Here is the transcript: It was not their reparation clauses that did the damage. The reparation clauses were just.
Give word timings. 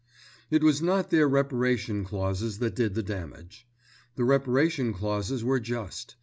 It 0.49 0.63
was 0.63 0.81
not 0.81 1.11
their 1.11 1.27
reparation 1.29 2.03
clauses 2.05 2.57
that 2.57 2.73
did 2.73 2.95
the 2.95 3.03
damage. 3.03 3.67
The 4.15 4.23
reparation 4.23 4.95
clauses 4.95 5.43
were 5.43 5.59
just. 5.59 6.15